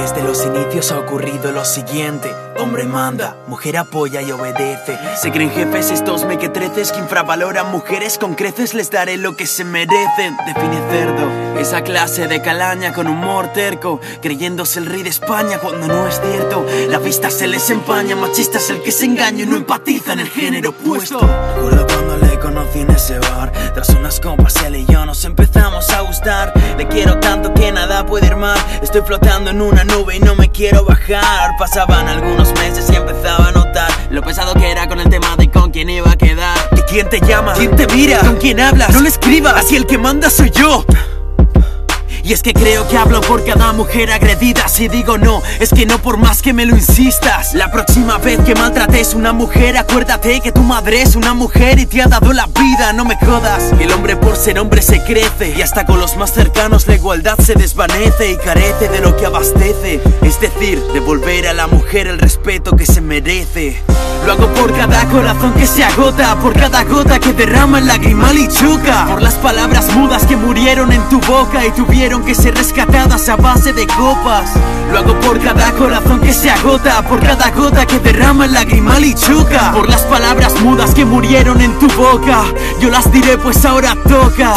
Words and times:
Desde 0.00 0.22
los 0.22 0.46
inicios 0.46 0.92
ha 0.92 0.98
ocurrido 1.00 1.50
lo 1.50 1.64
siguiente. 1.64 2.32
Hombre 2.56 2.84
manda, 2.84 3.36
mujer 3.48 3.76
apoya 3.76 4.22
y 4.22 4.30
obedece. 4.30 4.96
Se 5.20 5.32
creen 5.32 5.50
jefes 5.50 5.90
estos 5.90 6.24
mequetreces 6.24 6.92
que 6.92 7.00
infravaloran 7.00 7.72
mujeres 7.72 8.16
con 8.16 8.36
creces. 8.36 8.74
Les 8.74 8.92
daré 8.92 9.16
lo 9.16 9.36
que 9.36 9.48
se 9.48 9.64
merecen. 9.64 10.36
Define 10.46 10.80
cerdo, 10.88 11.58
esa 11.58 11.82
clase 11.82 12.28
de 12.28 12.40
calaña 12.40 12.92
con 12.92 13.08
humor 13.08 13.48
terco. 13.52 14.00
Creyéndose 14.22 14.78
el 14.78 14.86
rey 14.86 15.02
de 15.02 15.10
España 15.10 15.58
cuando 15.58 15.88
no 15.88 16.06
es 16.06 16.20
cierto. 16.20 16.64
La 16.88 17.00
vista 17.00 17.28
se 17.28 17.48
les 17.48 17.68
empaña, 17.68 18.14
machista 18.14 18.58
es 18.58 18.70
el 18.70 18.80
que 18.82 18.92
se 18.92 19.04
engaña 19.04 19.42
y 19.42 19.46
no 19.46 19.56
empatiza 19.56 20.12
en 20.12 20.20
el 20.20 20.28
género 20.28 20.70
opuesto. 20.70 21.18
Conocí 22.48 22.78
en 22.78 22.90
ese 22.92 23.18
bar. 23.18 23.52
Tras 23.74 23.90
unas 23.90 24.18
copas, 24.20 24.56
él 24.64 24.76
y 24.76 24.86
yo 24.86 25.04
nos 25.04 25.22
empezamos 25.26 25.90
a 25.90 26.00
gustar. 26.00 26.50
Le 26.78 26.88
quiero 26.88 27.20
tanto 27.20 27.52
que 27.52 27.70
nada 27.70 28.06
puede 28.06 28.28
ir 28.28 28.36
mal. 28.36 28.58
Estoy 28.80 29.02
flotando 29.02 29.50
en 29.50 29.60
una 29.60 29.84
nube 29.84 30.16
y 30.16 30.20
no 30.20 30.34
me 30.34 30.50
quiero 30.50 30.82
bajar. 30.82 31.50
Pasaban 31.58 32.08
algunos 32.08 32.54
meses 32.54 32.88
y 32.90 32.96
empezaba 32.96 33.48
a 33.48 33.52
notar 33.52 33.90
lo 34.10 34.22
pesado 34.22 34.54
que 34.54 34.70
era 34.70 34.88
con 34.88 34.98
el 34.98 35.10
tema 35.10 35.36
de 35.36 35.50
con 35.50 35.70
quién 35.70 35.90
iba 35.90 36.10
a 36.10 36.16
quedar. 36.16 36.56
¿Y 36.74 36.80
quién 36.90 37.10
te 37.10 37.20
llama? 37.20 37.52
¿Quién 37.52 37.76
te 37.76 37.86
mira? 37.88 38.20
¿Con 38.20 38.36
quién 38.36 38.60
hablas? 38.60 38.94
No 38.94 39.02
le 39.02 39.10
escribas, 39.10 39.52
así 39.52 39.76
el 39.76 39.84
que 39.84 39.98
manda 39.98 40.30
soy 40.30 40.48
yo. 40.48 40.86
Y 42.28 42.34
es 42.34 42.42
que 42.42 42.52
creo 42.52 42.86
que 42.86 42.98
hablo 42.98 43.22
por 43.22 43.42
cada 43.42 43.72
mujer 43.72 44.12
agredida. 44.12 44.68
Si 44.68 44.86
digo 44.86 45.16
no, 45.16 45.40
es 45.60 45.70
que 45.70 45.86
no 45.86 45.96
por 46.02 46.18
más 46.18 46.42
que 46.42 46.52
me 46.52 46.66
lo 46.66 46.76
insistas. 46.76 47.54
La 47.54 47.72
próxima 47.72 48.18
vez 48.18 48.38
que 48.40 48.54
maltrates 48.54 49.14
una 49.14 49.32
mujer 49.32 49.78
Acuérdate 49.78 50.42
que 50.42 50.52
tu 50.52 50.60
madre 50.60 51.00
es 51.00 51.16
una 51.16 51.32
mujer 51.32 51.78
y 51.78 51.86
te 51.86 52.02
ha 52.02 52.06
dado 52.06 52.34
la 52.34 52.44
vida. 52.44 52.92
No 52.92 53.06
me 53.06 53.16
jodas, 53.16 53.72
el 53.80 53.90
hombre 53.92 54.14
por 54.16 54.36
ser 54.36 54.58
hombre 54.58 54.82
se 54.82 55.02
crece 55.04 55.54
Y 55.56 55.62
hasta 55.62 55.86
con 55.86 56.00
los 56.00 56.18
más 56.18 56.34
cercanos 56.34 56.86
la 56.86 56.96
igualdad 56.96 57.38
se 57.38 57.54
desvanece 57.54 58.32
Y 58.32 58.36
carece 58.36 58.90
de 58.90 59.00
lo 59.00 59.16
que 59.16 59.24
abastece. 59.24 59.98
Es 60.20 60.38
decir, 60.38 60.82
devolver 60.92 61.48
a 61.48 61.54
la 61.54 61.66
mujer 61.66 62.08
el 62.08 62.18
respeto 62.18 62.76
que 62.76 62.84
se 62.84 63.00
merece. 63.00 63.82
Lo 64.26 64.32
hago 64.32 64.48
por 64.48 64.76
cada 64.76 65.06
corazón 65.06 65.54
que 65.54 65.66
se 65.66 65.82
agota 65.84 66.36
Por 66.40 66.52
cada 66.52 66.84
gota 66.84 67.18
que 67.18 67.32
derrama 67.32 67.78
el 67.78 67.86
lagrimal 67.86 68.36
y 68.36 68.48
choca. 68.48 69.06
Por 69.06 69.22
las 69.22 69.36
palabras 69.36 69.94
mudas 69.94 70.26
que 70.26 70.36
murieron 70.36 70.92
en 70.92 71.08
tu 71.08 71.20
boca 71.20 71.64
y 71.64 71.70
tuvieron 71.70 72.17
que 72.24 72.34
ser 72.34 72.54
rescatadas 72.54 73.28
a 73.28 73.36
base 73.36 73.72
de 73.72 73.86
copas. 73.86 74.54
Lo 74.92 74.98
hago 74.98 75.20
por 75.20 75.38
cada 75.40 75.72
corazón 75.72 76.20
que 76.20 76.32
se 76.32 76.50
agota, 76.50 77.06
por 77.08 77.20
cada 77.20 77.50
gota 77.50 77.86
que 77.86 77.98
derrama 77.98 78.46
el 78.46 78.52
lagrimal 78.52 79.04
y 79.04 79.14
choca. 79.14 79.72
Por 79.72 79.88
las 79.88 80.02
palabras 80.02 80.60
mudas 80.62 80.94
que 80.94 81.04
murieron 81.04 81.60
en 81.60 81.78
tu 81.78 81.88
boca, 81.88 82.44
yo 82.80 82.90
las 82.90 83.10
diré 83.12 83.38
pues 83.38 83.64
ahora 83.64 83.96
toca. 84.08 84.54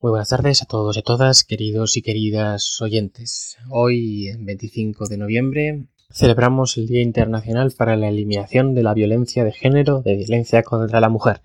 Muy 0.00 0.10
buenas 0.10 0.28
tardes 0.28 0.62
a 0.62 0.66
todos 0.66 0.96
y 0.96 1.00
a 1.00 1.02
todas, 1.02 1.42
queridos 1.42 1.96
y 1.96 2.02
queridas 2.02 2.80
oyentes. 2.80 3.56
Hoy, 3.68 4.30
25 4.38 5.08
de 5.08 5.16
noviembre, 5.16 5.86
celebramos 6.10 6.76
el 6.76 6.86
Día 6.86 7.02
Internacional 7.02 7.72
para 7.76 7.96
la 7.96 8.08
Eliminación 8.08 8.74
de 8.74 8.84
la 8.84 8.94
Violencia 8.94 9.42
de 9.42 9.50
Género, 9.50 10.02
de 10.02 10.14
Violencia 10.14 10.62
contra 10.62 11.00
la 11.00 11.08
Mujer. 11.08 11.40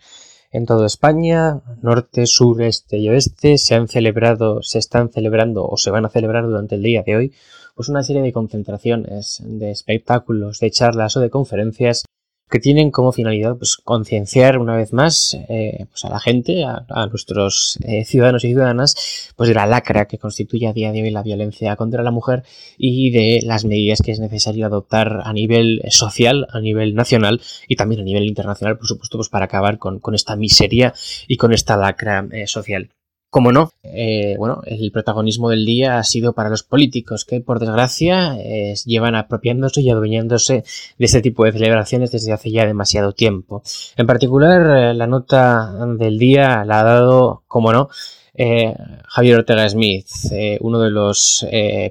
En 0.54 0.68
toda 0.68 0.86
España, 0.86 1.62
norte, 1.82 2.28
sur, 2.28 2.62
este 2.62 3.00
y 3.00 3.10
oeste, 3.10 3.58
se 3.58 3.74
han 3.74 3.88
celebrado, 3.88 4.62
se 4.62 4.78
están 4.78 5.10
celebrando 5.10 5.66
o 5.68 5.78
se 5.78 5.90
van 5.90 6.06
a 6.06 6.10
celebrar 6.10 6.46
durante 6.46 6.76
el 6.76 6.84
día 6.84 7.02
de 7.02 7.16
hoy, 7.16 7.34
pues 7.76 7.90
una 7.90 8.04
serie 8.04 8.22
de 8.22 8.32
concentraciones, 8.32 9.42
de 9.44 9.72
espectáculos, 9.72 10.60
de 10.60 10.70
charlas 10.70 11.18
o 11.18 11.22
de 11.22 11.32
conferencias 11.32 12.04
que 12.54 12.60
tienen 12.60 12.92
como 12.92 13.12
finalidad 13.12 13.58
pues, 13.58 13.78
concienciar 13.78 14.60
una 14.60 14.76
vez 14.76 14.94
más 14.94 15.36
eh, 15.50 15.88
pues, 15.90 16.06
a 16.06 16.10
la 16.10 16.20
gente, 16.20 16.64
a, 16.64 17.08
nuestros 17.08 17.80
eh, 17.84 18.06
ciudadanos 18.06 18.44
y 18.44 18.50
ciudadanas, 18.50 19.34
pues 19.36 19.50
de 19.50 19.56
la 19.56 19.66
lacra 19.66 20.06
que 20.06 20.20
constituye 20.20 20.68
a 20.68 20.74
día 20.74 20.92
de 20.92 21.02
hoy 21.02 21.10
la 21.10 21.24
violencia 21.24 21.76
contra 21.76 22.04
la 22.04 22.12
mujer 22.12 22.44
y 22.78 23.10
de 23.10 23.40
las 23.44 23.66
medidas 23.66 24.04
que 24.04 24.12
es 24.12 24.20
necesario 24.20 24.68
adoptar 24.68 25.22
a 25.24 25.34
nivel 25.34 25.82
social, 25.90 26.46
a 26.52 26.60
nivel 26.60 26.94
nacional 26.94 27.42
y 27.68 27.76
también 27.76 28.02
a 28.02 28.04
nivel 28.04 28.26
internacional, 28.26 28.78
por 28.78 28.86
supuesto, 28.86 29.18
pues 29.18 29.30
para 29.30 29.46
acabar 29.46 29.80
con, 29.80 29.98
con 29.98 30.14
esta 30.14 30.36
miseria 30.36 30.94
y 31.28 31.38
con 31.38 31.54
esta 31.54 31.76
lacra 31.76 32.28
eh, 32.32 32.46
social. 32.46 32.92
Como 33.34 33.52
no, 33.52 33.72
eh, 33.82 34.36
bueno, 34.38 34.62
el 34.64 34.92
protagonismo 34.92 35.50
del 35.50 35.66
día 35.66 35.98
ha 35.98 36.04
sido 36.04 36.34
para 36.34 36.52
los 36.52 36.62
políticos 36.62 37.26
que, 37.26 37.42
por 37.42 37.58
desgracia, 37.58 38.38
eh, 38.38 38.76
llevan 38.86 39.16
apropiándose 39.16 39.82
y 39.82 39.90
adueñándose 39.90 40.64
de 41.00 41.06
este 41.06 41.20
tipo 41.20 41.44
de 41.44 41.52
celebraciones 41.52 42.12
desde 42.12 42.32
hace 42.32 42.52
ya 42.52 42.68
demasiado 42.68 43.14
tiempo. 43.14 43.64
En 43.98 44.06
particular, 44.06 44.92
eh, 44.92 44.94
la 44.94 45.08
nota 45.08 45.74
del 45.98 46.20
día 46.20 46.64
la 46.64 46.82
ha 46.82 46.84
dado, 46.84 47.42
como 47.48 47.74
no, 47.74 47.90
Javier 48.36 49.40
Ortega 49.40 49.68
Smith, 49.68 50.08
uno 50.60 50.80
de 50.80 50.92
los 50.92 51.44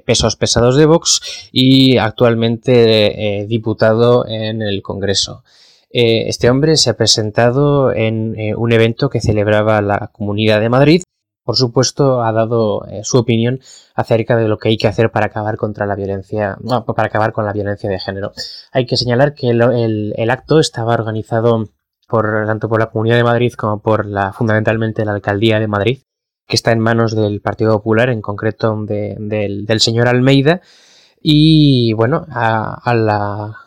pesos 0.05 0.37
pesados 0.37 0.77
de 0.77 0.85
Vox 0.85 1.49
y 1.51 1.97
actualmente 1.97 3.45
diputado 3.49 4.25
en 4.27 4.61
el 4.61 4.81
Congreso. 4.81 5.43
este 5.89 6.49
hombre 6.49 6.77
se 6.77 6.89
ha 6.89 6.97
presentado 6.97 7.91
en 7.91 8.55
un 8.55 8.71
evento 8.71 9.09
que 9.09 9.19
celebraba 9.19 9.81
la 9.81 10.09
Comunidad 10.13 10.61
de 10.61 10.69
Madrid 10.69 11.03
por 11.43 11.57
supuesto, 11.57 12.23
ha 12.23 12.31
dado 12.31 12.85
eh, 12.87 13.01
su 13.03 13.17
opinión 13.17 13.59
acerca 13.95 14.37
de 14.37 14.47
lo 14.47 14.57
que 14.57 14.69
hay 14.69 14.77
que 14.77 14.87
hacer 14.87 15.11
para 15.11 15.27
acabar 15.27 15.57
contra 15.57 15.85
la 15.85 15.95
violencia, 15.95 16.57
para 16.95 17.07
acabar 17.07 17.33
con 17.33 17.45
la 17.45 17.53
violencia 17.53 17.89
de 17.89 17.99
género. 17.99 18.31
Hay 18.71 18.85
que 18.85 18.97
señalar 18.97 19.33
que 19.33 19.49
el, 19.49 20.29
acto 20.29 20.59
estaba 20.59 20.93
organizado 20.93 21.69
por 22.07 22.45
tanto 22.45 22.69
por 22.69 22.79
la 22.79 22.91
Comunidad 22.91 23.17
de 23.17 23.23
Madrid 23.23 23.53
como 23.53 23.81
por 23.81 24.05
la 24.05 24.33
fundamentalmente 24.33 25.05
la 25.05 25.13
Alcaldía 25.13 25.59
de 25.59 25.67
Madrid, 25.67 25.99
que 26.47 26.55
está 26.55 26.71
en 26.71 26.79
manos 26.79 27.15
del 27.15 27.41
Partido 27.41 27.73
Popular, 27.73 28.09
en 28.09 28.21
concreto 28.21 28.75
del, 28.85 29.79
señor 29.79 30.07
Almeida, 30.07 30.61
y 31.21 31.93
bueno, 31.93 32.25
a 32.29 32.93
la 32.95 33.63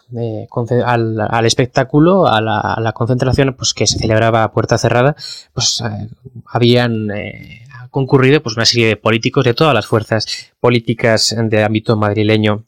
al, 0.85 1.47
espectáculo, 1.47 2.27
a 2.27 2.41
la, 2.41 2.93
concentración 2.93 3.55
pues, 3.55 3.75
que 3.75 3.87
se 3.87 3.99
celebraba 3.99 4.45
a 4.45 4.53
puerta 4.53 4.79
cerrada, 4.79 5.17
pues 5.53 5.83
eh, 5.83 6.09
habían 6.47 7.11
eh, 7.11 7.66
concurrido 7.91 8.43
pues, 8.43 8.57
una 8.57 8.67
serie 8.67 8.89
de 8.89 8.97
políticos 8.97 9.45
de 9.45 9.55
todas 9.55 9.75
las 9.75 9.87
fuerzas 9.87 10.53
políticas 10.61 11.35
de 11.37 11.65
ámbito 11.65 11.97
madrileño 11.97 12.67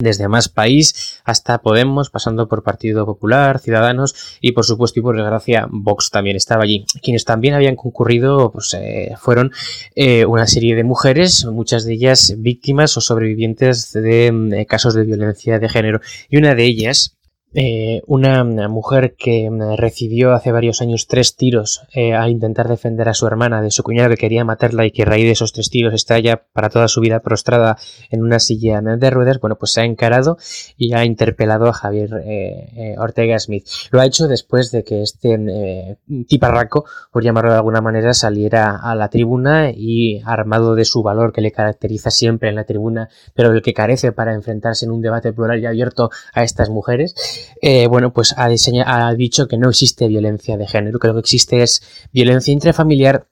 desde 0.00 0.28
Más 0.28 0.48
País 0.48 1.20
hasta 1.24 1.58
Podemos, 1.58 2.10
pasando 2.10 2.48
por 2.48 2.62
Partido 2.62 3.06
Popular, 3.06 3.60
Ciudadanos 3.60 4.38
y 4.40 4.52
por 4.52 4.64
supuesto 4.64 4.98
y 4.98 5.02
por 5.02 5.16
desgracia 5.16 5.68
Vox 5.70 6.10
también 6.10 6.36
estaba 6.36 6.64
allí. 6.64 6.86
Quienes 7.02 7.24
también 7.24 7.54
habían 7.54 7.76
concurrido 7.76 8.50
pues, 8.50 8.74
eh, 8.74 9.14
fueron 9.18 9.52
eh, 9.94 10.24
una 10.24 10.46
serie 10.46 10.74
de 10.74 10.84
mujeres, 10.84 11.44
muchas 11.44 11.84
de 11.84 11.94
ellas 11.94 12.34
víctimas 12.38 12.96
o 12.96 13.00
sobrevivientes 13.00 13.92
de 13.92 14.32
mm, 14.32 14.64
casos 14.64 14.94
de 14.94 15.04
violencia 15.04 15.58
de 15.58 15.68
género 15.68 16.00
y 16.28 16.38
una 16.38 16.54
de 16.54 16.64
ellas 16.64 17.16
eh, 17.52 18.02
una 18.06 18.44
mujer 18.68 19.16
que 19.18 19.50
mm, 19.50 19.76
recibió 19.76 20.34
hace 20.34 20.52
varios 20.52 20.80
años 20.80 21.08
tres 21.08 21.34
tiros 21.34 21.82
eh, 21.92 22.14
al 22.14 22.30
intentar 22.30 22.68
defender 22.68 23.08
a 23.08 23.14
su 23.14 23.26
hermana 23.26 23.60
de 23.60 23.72
su 23.72 23.82
cuñado 23.82 24.10
que 24.10 24.16
quería 24.16 24.44
matarla 24.44 24.86
y 24.86 24.92
que 24.92 25.02
a 25.02 25.06
raíz 25.06 25.24
de 25.24 25.32
esos 25.32 25.52
tres 25.52 25.68
tiros 25.68 25.92
está 25.92 26.18
ya 26.20 26.44
para 26.52 26.70
toda 26.70 26.86
su 26.86 27.00
vida 27.00 27.20
prostrada 27.20 27.76
en 28.10 28.22
una 28.22 28.38
silla 28.38 28.80
de 28.80 29.10
ruedas, 29.10 29.40
bueno, 29.40 29.56
pues 29.56 29.72
se 29.72 29.80
ha 29.80 29.84
encarado 29.84 30.36
y 30.76 30.92
ha 30.94 31.04
interpelado 31.04 31.66
a 31.66 31.72
Javier 31.72 32.22
eh, 32.24 32.94
Ortega 32.98 33.38
Smith. 33.38 33.66
Lo 33.90 34.00
ha 34.00 34.06
hecho 34.06 34.28
después 34.28 34.70
de 34.70 34.84
que 34.84 35.02
este 35.02 35.98
tiparraco, 36.28 36.84
por 37.12 37.24
llamarlo 37.24 37.50
de 37.50 37.56
alguna 37.56 37.80
manera, 37.80 38.14
saliera 38.14 38.76
a 38.76 38.94
la 38.94 39.08
tribuna 39.08 39.70
y 39.74 40.20
armado 40.24 40.74
de 40.74 40.84
su 40.84 41.02
valor 41.02 41.32
que 41.32 41.40
le 41.40 41.52
caracteriza 41.52 42.10
siempre 42.10 42.48
en 42.48 42.54
la 42.54 42.64
tribuna, 42.64 43.08
pero 43.34 43.52
el 43.52 43.62
que 43.62 43.74
carece 43.74 44.12
para 44.12 44.34
enfrentarse 44.34 44.84
en 44.84 44.92
un 44.92 45.02
debate 45.02 45.32
plural 45.32 45.60
y 45.60 45.66
abierto 45.66 46.10
a 46.32 46.42
estas 46.42 46.68
mujeres, 46.70 47.14
eh, 47.60 47.86
bueno, 47.86 48.12
pues 48.12 48.34
ha, 48.36 48.46
ha 48.46 49.14
dicho 49.14 49.48
que 49.48 49.58
no 49.58 49.70
existe 49.70 50.08
violencia 50.08 50.56
de 50.56 50.66
género, 50.66 50.98
que 50.98 51.08
lo 51.08 51.14
que 51.14 51.20
existe 51.20 51.62
es 51.62 51.82
violencia 52.12 52.52
intrafamiliar 52.52 53.26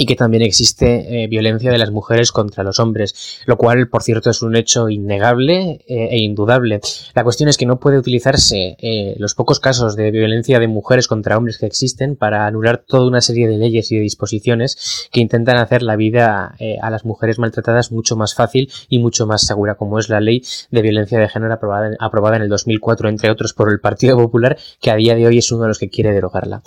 y 0.00 0.06
que 0.06 0.16
también 0.16 0.42
existe 0.42 1.24
eh, 1.24 1.26
violencia 1.26 1.70
de 1.70 1.76
las 1.76 1.90
mujeres 1.90 2.32
contra 2.32 2.64
los 2.64 2.80
hombres, 2.80 3.42
lo 3.44 3.58
cual, 3.58 3.90
por 3.90 4.02
cierto, 4.02 4.30
es 4.30 4.40
un 4.40 4.56
hecho 4.56 4.88
innegable 4.88 5.84
eh, 5.86 6.08
e 6.12 6.18
indudable. 6.20 6.80
La 7.14 7.22
cuestión 7.22 7.50
es 7.50 7.58
que 7.58 7.66
no 7.66 7.78
puede 7.78 7.98
utilizarse 7.98 8.78
eh, 8.78 9.14
los 9.18 9.34
pocos 9.34 9.60
casos 9.60 9.96
de 9.96 10.10
violencia 10.10 10.58
de 10.58 10.68
mujeres 10.68 11.06
contra 11.06 11.36
hombres 11.36 11.58
que 11.58 11.66
existen 11.66 12.16
para 12.16 12.46
anular 12.46 12.82
toda 12.88 13.06
una 13.06 13.20
serie 13.20 13.46
de 13.46 13.58
leyes 13.58 13.92
y 13.92 13.96
de 13.96 14.00
disposiciones 14.00 15.10
que 15.12 15.20
intentan 15.20 15.58
hacer 15.58 15.82
la 15.82 15.96
vida 15.96 16.56
a 16.80 16.90
las 16.90 17.04
mujeres 17.04 17.38
maltratadas 17.38 17.92
mucho 17.92 18.16
más 18.16 18.34
fácil 18.34 18.72
y 18.88 19.00
mucho 19.00 19.26
más 19.26 19.42
segura, 19.42 19.74
como 19.74 19.98
es 19.98 20.08
la 20.08 20.20
ley 20.20 20.42
de 20.70 20.80
violencia 20.80 21.18
de 21.18 21.28
género 21.28 21.52
aprobada 21.52 21.94
aprobada 22.00 22.36
en 22.36 22.42
el 22.42 22.48
2004, 22.48 23.10
entre 23.10 23.30
otros, 23.30 23.52
por 23.52 23.70
el 23.70 23.80
Partido 23.80 24.16
Popular, 24.16 24.56
que 24.80 24.90
a 24.90 24.96
día 24.96 25.14
de 25.14 25.26
hoy 25.26 25.36
es 25.36 25.52
uno 25.52 25.64
de 25.64 25.68
los 25.68 25.78
que 25.78 25.90
quiere 25.90 26.12
derogarla. 26.12 26.62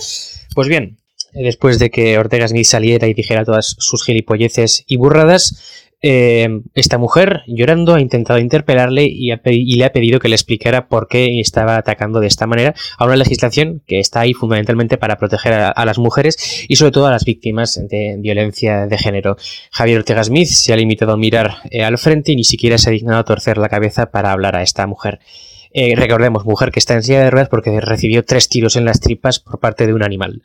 Pues 0.53 0.67
bien, 0.67 0.99
después 1.33 1.79
de 1.79 1.89
que 1.89 2.17
Ortega 2.17 2.47
Smith 2.47 2.65
saliera 2.65 3.07
y 3.07 3.13
dijera 3.13 3.45
todas 3.45 3.75
sus 3.79 4.03
gilipolleces 4.03 4.83
y 4.87 4.97
burradas, 4.97 5.83
Eh, 6.05 6.49
esta 6.73 6.97
mujer, 6.97 7.43
llorando, 7.47 7.95
ha 7.95 8.01
intentado 8.01 8.37
interpelarle 8.37 9.05
y, 9.05 9.27
le 9.77 9.85
ha 9.85 9.93
pedido 9.93 10.19
que 10.19 10.27
le 10.27 10.35
explicara 10.35 10.89
por 10.89 11.07
qué 11.07 11.39
estaba 11.39 11.77
atacando 11.77 12.19
de 12.19 12.27
esta 12.27 12.45
manera 12.45 12.75
a 12.97 13.05
una 13.05 13.15
legislación 13.15 13.81
que 13.87 14.01
está 14.01 14.19
ahí 14.19 14.33
fundamentalmente 14.33 14.97
para 14.97 15.17
proteger 15.17 15.53
a, 15.53 15.85
las 15.85 15.97
mujeres 15.97 16.65
y 16.67 16.75
sobre 16.75 16.91
todo 16.91 17.07
a 17.07 17.11
las 17.11 17.23
víctimas 17.23 17.81
de 17.89 18.17
violencia 18.19 18.85
de 18.85 18.97
género. 18.97 19.37
Javier 19.71 19.99
Ortega 19.99 20.25
Smith 20.25 20.49
se 20.49 20.73
ha 20.73 20.75
limitado 20.75 21.13
a 21.13 21.17
mirar 21.17 21.55
eh, 21.71 21.85
al 21.85 21.97
frente 21.97 22.33
y 22.33 22.35
ni 22.35 22.43
siquiera 22.43 22.77
se 22.77 22.89
ha 22.89 22.91
dignado 22.91 23.19
a 23.19 23.23
torcer 23.23 23.57
la 23.57 23.69
cabeza 23.69 24.11
para 24.11 24.33
hablar 24.33 24.57
a 24.57 24.61
esta 24.61 24.85
mujer. 24.87 25.19
Eh, 25.71 25.95
recordemos, 25.95 26.43
mujer 26.43 26.71
que 26.71 26.79
está 26.79 26.95
en 26.95 27.03
silla 27.03 27.23
de 27.23 27.31
ruedas 27.31 27.47
porque 27.47 27.79
recibió 27.79 28.25
tres 28.25 28.49
tiros 28.49 28.75
en 28.75 28.83
las 28.83 28.99
tripas 28.99 29.39
por 29.39 29.61
parte 29.61 29.87
de 29.87 29.93
un 29.93 30.03
animal. 30.03 30.41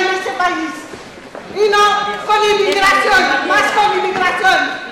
En 0.00 0.14
este 0.14 0.30
país. 0.32 0.70
Y 1.54 1.68
no 1.68 2.10
con. 4.40 4.89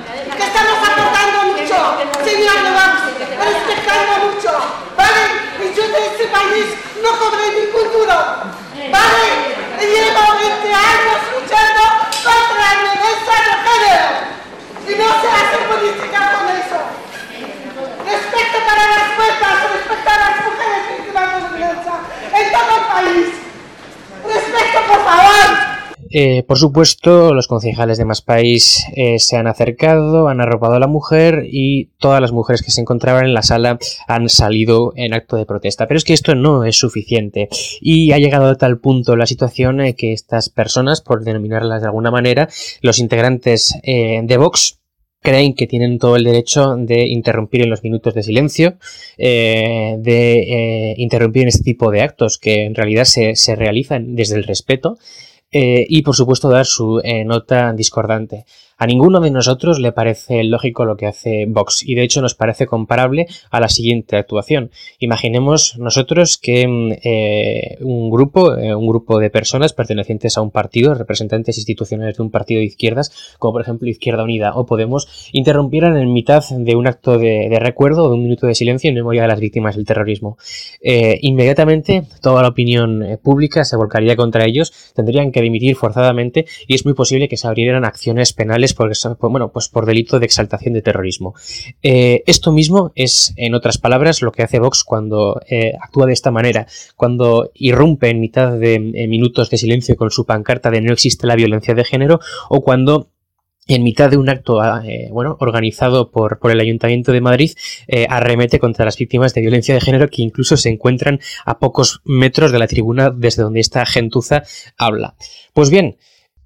Eh, 26.11 26.43
por 26.45 26.59
supuesto, 26.59 27.35
los 27.35 27.49
concejales 27.49 27.99
de 27.99 28.05
Más 28.05 28.23
País 28.23 28.85
eh, 28.95 29.19
se 29.19 29.37
han 29.37 29.47
acercado, 29.47 30.29
han 30.29 30.41
arropado 30.41 30.75
a 30.75 30.81
la 30.81 30.87
mujer 30.87 31.47
y 31.51 31.91
todas 31.99 32.21
las 32.21 32.33
mujeres 32.33 32.63
que 32.63 32.71
se 32.71 32.81
encontraban 32.81 33.27
en 33.27 33.35
la 33.35 33.43
sala 33.43 33.79
han 34.07 34.29
salido 34.29 34.93
en 34.97 35.13
acto 35.13 35.37
de 35.37 35.45
protesta. 35.45 35.87
Pero 35.87 35.99
es 35.99 36.05
que 36.05 36.15
esto 36.15 36.35
no 36.35 36.65
es 36.65 36.77
suficiente 36.77 37.49
y 37.81 38.13
ha 38.13 38.19
llegado 38.19 38.47
a 38.47 38.55
tal 38.55 38.79
punto 38.79 39.17
la 39.17 39.27
situación 39.27 39.81
eh, 39.81 39.95
que 39.95 40.13
estas 40.13 40.49
personas, 40.49 41.03
por 41.03 41.25
denominarlas 41.25 41.83
de 41.83 41.89
alguna 41.89 42.11
manera, 42.11 42.49
los 42.81 42.99
integrantes 42.99 43.75
de 43.83 44.37
Vox, 44.39 44.81
creen 45.21 45.55
que 45.55 45.67
tienen 45.67 45.99
todo 45.99 46.17
el 46.17 46.25
derecho 46.25 46.77
de 46.77 47.07
interrumpir 47.07 47.63
en 47.63 47.71
los 47.71 47.83
minutos 47.83 48.15
de 48.15 48.23
silencio, 48.23 48.79
de 49.19 50.95
interrumpir 50.97 51.43
en 51.43 51.49
este 51.49 51.65
tipo 51.65 51.91
de 51.91 52.03
actos 52.03 52.39
que 52.39 52.65
en 52.65 52.75
realidad 52.75 53.05
se, 53.05 53.35
se 53.35 53.57
realizan 53.57 54.15
desde 54.15 54.37
el 54.37 54.45
respeto 54.45 54.99
eh, 55.51 55.87
y 55.89 56.03
por 56.03 56.15
supuesto 56.15 56.51
dar 56.51 56.67
su 56.67 57.01
eh, 57.03 57.25
nota 57.25 57.73
discordante. 57.73 58.45
A 58.81 58.87
ninguno 58.87 59.19
de 59.19 59.33
nosotros 59.33 59.81
le 59.81 59.91
parece 59.91 60.45
lógico 60.45 60.85
lo 60.85 60.97
que 60.97 61.07
hace 61.07 61.47
Vox 61.49 61.83
y 61.83 61.97
de 61.97 62.05
hecho 62.05 62.21
nos 62.21 62.37
parece 62.37 62.67
comparable 62.67 63.27
a 63.51 63.59
la 63.59 63.69
siguiente 63.69 64.17
actuación. 64.17 64.71
Imaginemos 65.01 65.77
nosotros 65.79 66.39
que 66.39 66.69
mm, 66.69 66.93
eh, 67.03 67.79
un 67.81 68.11
grupo, 68.11 68.53
un 68.53 68.87
grupo 68.87 69.19
de 69.19 69.31
personas 69.31 69.73
pertenecientes 69.73 70.37
a 70.37 70.43
un 70.43 70.51
partido, 70.51 70.95
representantes 70.95 71.57
institucionales 71.57 72.19
de 72.19 72.23
un 72.23 72.31
partido 72.31 72.61
de 72.61 72.67
izquierdas, 72.67 73.35
como 73.39 73.55
por 73.55 73.63
ejemplo 73.63 73.89
Izquierda 73.89 74.23
Unida 74.23 74.53
o 74.55 74.67
Podemos, 74.67 75.31
interrumpieran 75.33 75.97
en 75.97 76.13
mitad 76.13 76.45
de 76.51 76.77
un 76.77 76.87
acto 76.87 77.19
de, 77.19 77.59
recuerdo 77.59 78.05
o 78.05 78.09
de 78.09 78.15
un 78.15 78.23
minuto 78.23 78.47
de 78.47 78.55
silencio 78.55 78.91
en 78.91 78.95
memoria 78.95 79.23
de 79.23 79.29
las 79.29 79.41
víctimas 79.41 79.77
del 79.77 79.87
terrorismo. 79.87 80.37
Inmediatamente 80.83 82.05
toda 82.21 82.43
la 82.43 82.49
opinión 82.49 83.19
pública 83.23 83.65
se 83.65 83.77
volcaría 83.77 84.15
contra 84.15 84.45
ellos, 84.45 84.93
tendrían 84.95 85.33
que 85.33 85.38
dimitir 85.41 85.77
forzadamente 85.77 86.47
y 86.67 86.75
es 86.75 86.85
muy 86.85 86.95
posible 86.95 87.29
que 87.29 87.37
se 87.37 87.47
abrieran 87.47 87.85
acciones 87.85 88.33
penales 88.33 88.75
por, 88.75 88.93
bueno, 89.21 89.53
pues 89.53 89.69
por 89.69 89.87
delito 89.87 90.19
de 90.19 90.27
exaltación 90.27 90.75
de 90.75 90.83
terrorismo. 90.83 91.35
Eh, 91.83 92.23
esto 92.27 92.53
mismo 92.53 92.93
es, 92.95 93.35
en 93.37 93.55
otras 93.55 93.79
palabras, 93.79 94.23
lo 94.23 94.33
que 94.33 94.43
hace 94.43 94.59
Vox 94.59 94.85
cuando 94.85 95.41
eh, 95.49 95.73
actúa 95.81 96.07
de 96.07 96.13
esta 96.13 96.31
manera, 96.31 96.67
cuando 96.97 97.51
irrumpe 97.55 98.09
en 98.09 98.21
mitad 98.21 98.53
de 98.53 98.79
minutos 98.79 99.51
de 99.51 99.59
silencio 99.59 99.97
con 99.97 100.11
su 100.11 100.25
pancarta 100.25 100.71
de 100.71 100.81
no 100.81 100.93
existe 100.93 101.27
la 101.27 101.37
violencia 101.37 101.75
de 101.75 101.85
género 101.85 102.21
o 102.49 102.63
cuando 102.63 103.11
en 103.69 103.85
mitad 103.85 104.11
de 104.11 104.17
un 104.17 104.29
acto 104.29 104.61
ah, 104.61 104.83
bueno, 105.11 105.37
organizado 105.41 106.11
por, 106.11 106.39
por, 106.39 106.51
el 106.51 106.61
Ayuntamiento 106.61 107.13
de 107.13 107.21
Madrid, 107.21 107.53
arremete 108.09 108.59
contra 108.59 108.85
las 108.85 108.97
víctimas 108.97 109.35
de 109.35 109.43
violencia 109.43 109.75
de 109.75 109.81
género 109.81 110.09
que 110.09 110.23
incluso 110.23 110.57
se 110.57 110.71
encuentran 110.71 111.21
a 111.45 111.59
pocos 111.59 112.01
metros 112.05 112.51
de 112.51 112.59
la 112.59 112.67
tribuna 112.67 113.11
desde 113.11 113.43
donde 113.43 113.61
esta 113.61 113.85
gentuza 113.87 114.43
habla. 114.77 115.15
Pues 115.53 115.71
bien, 115.71 115.97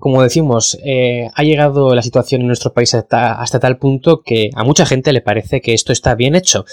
como 0.03 0.21
decimos, 0.21 0.77
eh, 0.85 1.29
ha 1.33 1.45
llegado 1.45 1.95
la 1.95 2.03
situación 2.03 2.41
en 2.41 2.49
nuestro 2.49 2.73
país 2.73 2.93
hasta, 2.93 3.41
hasta, 3.41 3.61
tal 3.61 3.79
punto 3.79 4.23
que 4.23 4.51
a 4.53 4.65
mucha 4.65 4.85
gente 4.85 5.13
le 5.13 5.21
parece 5.21 5.61
que 5.61 5.75
esto 5.75 5.93
está 5.93 6.17
bien 6.17 6.35
hecho. 6.35 6.65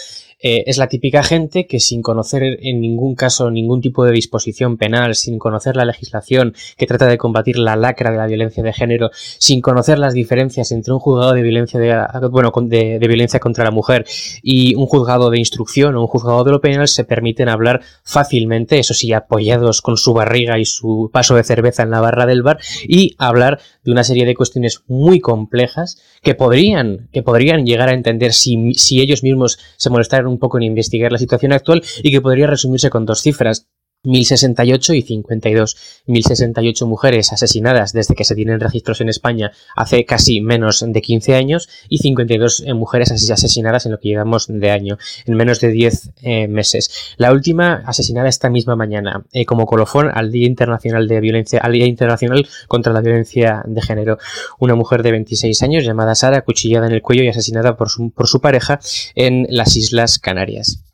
Eh, 0.41 0.63
es 0.67 0.77
la 0.77 0.87
típica 0.87 1.21
gente 1.21 1.67
que 1.67 1.81
sin 1.81 2.01
conocer 2.01 2.59
en 2.61 2.79
ningún 2.79 3.15
caso 3.15 3.51
ningún 3.51 3.81
tipo 3.81 4.05
de 4.05 4.13
disposición 4.13 4.77
penal, 4.77 5.15
sin 5.15 5.37
conocer 5.37 5.75
la 5.75 5.83
legislación 5.83 6.53
que 6.77 6.85
trata 6.85 7.07
de 7.07 7.17
combatir 7.17 7.59
la 7.59 7.75
lacra 7.75 8.11
de 8.11 8.17
la 8.17 8.25
violencia 8.25 8.63
de 8.63 8.71
género, 8.71 9.11
sin 9.13 9.59
conocer 9.59 9.99
las 9.99 10.13
diferencias 10.13 10.71
entre 10.71 10.93
un 10.93 10.99
juzgado 10.99 11.33
de 11.33 11.41
violencia 11.41 11.79
de, 11.79 12.27
bueno, 12.29 12.53
de, 12.55 12.99
violencia 12.99 13.39
contra 13.41 13.65
la 13.65 13.71
mujer 13.71 14.05
y 14.41 14.75
un 14.75 14.85
juzgado 14.85 15.29
de 15.29 15.39
instrucción 15.39 15.95
o 15.95 16.01
un 16.01 16.07
juzgado 16.07 16.43
de 16.45 16.51
lo 16.51 16.61
penal 16.61 16.87
se 16.87 17.03
permiten 17.03 17.49
hablar 17.49 17.81
fácilmente, 18.03 18.79
eso 18.79 18.93
sí, 18.93 19.11
apoyados 19.11 19.81
con 19.81 19.97
su 19.97 20.13
barriga 20.13 20.57
y 20.57 20.65
su 20.65 21.09
paso 21.11 21.35
de 21.35 21.43
cerveza 21.43 21.83
en 21.83 21.91
la 21.91 21.99
barra 21.99 22.25
del 22.25 22.43
bar 22.43 22.59
y 22.87 23.15
hablar 23.17 23.59
de 23.83 23.91
una 23.91 24.05
serie 24.05 24.25
de 24.25 24.35
cuestiones 24.35 24.83
muy 24.87 25.19
complejas 25.19 26.01
que 26.21 26.35
podrían, 26.35 27.09
que 27.11 27.23
podrían 27.23 27.65
llegar 27.65 27.89
a 27.89 27.93
entender 27.93 28.31
si, 28.31 28.73
si 28.75 29.01
ellos 29.01 29.23
mismos 29.23 29.59
se 29.75 29.89
molestaran 29.89 30.28
un 30.29 30.39
poco 30.39 30.57
en 30.57 30.63
investigar 30.63 31.11
la 31.11 31.17
situación 31.17 31.51
actual 31.51 31.83
y 32.03 32.11
que 32.11 32.21
podría 32.21 32.47
resumirse 32.47 32.89
con 32.89 33.05
dos 33.05 33.21
cifras. 33.21 33.67
1068 34.03 34.93
y 34.93 35.01
52. 35.01 35.77
1068 36.05 36.87
mujeres 36.87 37.33
asesinadas 37.33 37.91
desde 37.91 38.15
que 38.15 38.23
se 38.23 38.35
tienen 38.35 38.59
registros 38.59 39.01
en 39.01 39.09
España 39.09 39.51
hace 39.75 40.05
casi 40.05 40.41
menos 40.41 40.83
de 40.87 41.01
15 41.01 41.35
años 41.35 41.67
y 41.89 41.97
52 41.97 42.63
eh, 42.65 42.73
mujeres 42.73 43.11
asesinadas 43.11 43.85
en 43.85 43.91
lo 43.91 43.99
que 43.99 44.09
llevamos 44.09 44.47
de 44.47 44.71
año, 44.71 44.97
en 45.25 45.35
menos 45.35 45.59
de 45.59 45.71
10 45.71 46.11
eh, 46.21 46.47
meses. 46.47 47.15
La 47.17 47.31
última 47.31 47.83
asesinada 47.85 48.29
esta 48.29 48.49
misma 48.49 48.75
mañana, 48.75 49.25
eh, 49.33 49.45
como 49.45 49.65
colofón 49.65 50.09
al 50.13 50.31
Día 50.31 50.47
Internacional 50.47 51.07
de 51.07 51.19
Violencia, 51.19 51.59
al 51.59 51.73
Día 51.73 51.85
Internacional 51.85 52.47
contra 52.67 52.93
la 52.93 53.01
Violencia 53.01 53.63
de 53.65 53.81
Género. 53.81 54.17
Una 54.59 54.75
mujer 54.75 55.03
de 55.03 55.11
26 55.11 55.61
años 55.63 55.83
llamada 55.83 56.15
Sara, 56.15 56.41
cuchillada 56.41 56.87
en 56.87 56.93
el 56.93 57.01
cuello 57.01 57.23
y 57.23 57.27
asesinada 57.27 57.75
por 57.75 57.89
su, 57.89 58.11
por 58.11 58.27
su 58.27 58.39
pareja 58.39 58.79
en 59.15 59.45
las 59.49 59.75
Islas 59.75 60.19
Canarias. 60.19 60.88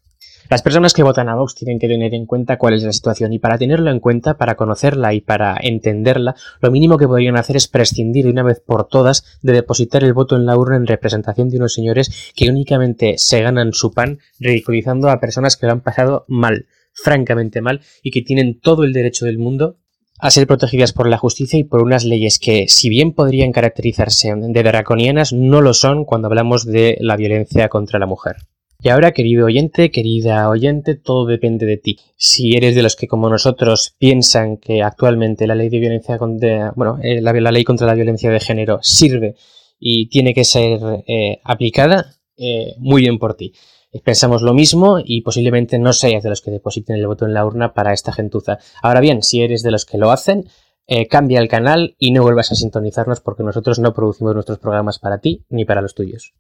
Las 0.47 0.61
personas 0.61 0.93
que 0.93 1.01
votan 1.01 1.27
a 1.27 1.35
Vox 1.35 1.55
tienen 1.55 1.79
que 1.79 1.87
tener 1.87 2.13
en 2.13 2.27
cuenta 2.27 2.57
cuál 2.57 2.75
es 2.75 2.83
la 2.83 2.93
situación 2.93 3.33
y 3.33 3.39
para 3.39 3.57
tenerlo 3.57 3.89
en 3.89 3.99
cuenta, 3.99 4.37
para 4.37 4.55
conocerla 4.55 5.11
y 5.15 5.21
para 5.21 5.57
entenderla, 5.59 6.35
lo 6.61 6.69
mínimo 6.69 6.99
que 6.99 7.07
podrían 7.07 7.35
hacer 7.35 7.55
es 7.55 7.67
prescindir 7.67 8.25
de 8.25 8.31
una 8.31 8.43
vez 8.43 8.59
por 8.59 8.87
todas 8.87 9.39
de 9.41 9.53
depositar 9.53 10.03
el 10.03 10.13
voto 10.13 10.35
en 10.35 10.45
la 10.45 10.55
urna 10.55 10.75
en 10.75 10.85
representación 10.85 11.49
de 11.49 11.57
unos 11.57 11.73
señores 11.73 12.31
que 12.35 12.47
únicamente 12.47 13.17
se 13.17 13.41
ganan 13.41 13.73
su 13.73 13.91
pan 13.91 14.19
ridiculizando 14.39 15.09
a 15.09 15.19
personas 15.19 15.57
que 15.57 15.65
lo 15.65 15.71
han 15.71 15.81
pasado 15.81 16.25
mal, 16.27 16.67
francamente 16.93 17.61
mal, 17.61 17.81
y 18.03 18.11
que 18.11 18.21
tienen 18.21 18.59
todo 18.59 18.83
el 18.83 18.93
derecho 18.93 19.25
del 19.25 19.39
mundo 19.39 19.77
a 20.19 20.29
ser 20.29 20.45
protegidas 20.45 20.93
por 20.93 21.09
la 21.09 21.17
justicia 21.17 21.57
y 21.57 21.63
por 21.63 21.81
unas 21.81 22.05
leyes 22.05 22.37
que, 22.37 22.67
si 22.67 22.87
bien 22.89 23.13
podrían 23.13 23.51
caracterizarse 23.51 24.31
de 24.35 24.63
draconianas, 24.63 25.33
no 25.33 25.61
lo 25.61 25.73
son 25.73 26.05
cuando 26.05 26.27
hablamos 26.27 26.65
de 26.65 26.97
la 27.01 27.17
violencia 27.17 27.67
contra 27.67 27.97
la 27.97 28.05
mujer. 28.05 28.37
Y 28.85 28.89
ahora, 28.89 29.13
querido 29.13 29.47
oyente, 29.47 29.89
querida 29.89 30.47
oyente, 30.47 30.93
todo 30.93 31.25
depende 31.25 31.65
de 31.65 31.77
ti. 31.77 31.97
Si 32.17 32.55
eres 32.55 32.75
de 32.75 32.83
los 32.83 32.95
que, 32.95 33.07
como 33.07 33.31
nosotros, 33.31 33.95
piensan 33.97 34.57
que 34.57 34.83
actualmente 34.83 35.47
la 35.47 35.55
ley 35.55 35.69
de 35.69 35.79
violencia 35.79 36.19
contra, 36.19 36.71
bueno, 36.75 36.99
eh, 37.01 37.19
la, 37.19 37.33
ley 37.33 37.63
contra 37.63 37.87
la 37.87 37.95
violencia 37.95 38.29
de 38.29 38.39
género 38.39 38.77
sirve 38.83 39.37
y 39.79 40.07
tiene 40.09 40.35
que 40.35 40.43
ser 40.43 41.03
eh, 41.07 41.41
aplicada, 41.43 42.13
eh, 42.37 42.75
muy 42.77 43.01
bien 43.01 43.17
por 43.17 43.33
ti. 43.33 43.53
Pensamos 44.03 44.43
lo 44.43 44.53
mismo 44.53 44.99
y 45.03 45.21
posiblemente 45.21 45.79
no 45.79 45.91
seas 45.91 46.21
de 46.21 46.29
los 46.29 46.41
que 46.41 46.51
depositen 46.51 46.95
el 46.95 47.07
voto 47.07 47.25
en 47.25 47.33
la 47.33 47.43
urna 47.43 47.73
para 47.73 47.91
esta 47.91 48.13
gentuza. 48.13 48.59
Ahora 48.83 48.99
bien, 48.99 49.23
si 49.23 49.41
eres 49.41 49.63
de 49.63 49.71
los 49.71 49.85
que 49.85 49.97
lo 49.97 50.11
hacen, 50.11 50.45
cambia 51.09 51.39
el 51.39 51.47
canal 51.47 51.95
y 51.97 52.11
no 52.11 52.21
vuelvas 52.21 52.51
a 52.51 52.55
sintonizarnos 52.55 53.19
porque 53.19 53.41
nosotros 53.41 53.79
no 53.79 53.95
producimos 53.95 54.35
nuestros 54.35 54.59
programas 54.59 54.99
para 54.99 55.21
ti 55.21 55.43
ni 55.49 55.65
para 55.65 55.81
los 55.81 55.95
tuyos. 55.95 56.35